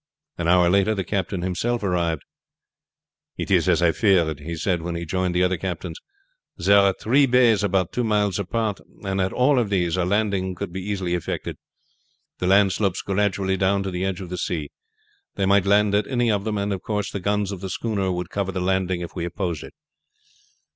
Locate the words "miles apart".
8.03-8.79